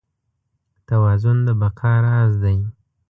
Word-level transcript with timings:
توازن 0.87 1.37
د 1.45 1.47
بقا 1.61 1.93
راز 2.05 2.33
دی. 2.43 2.57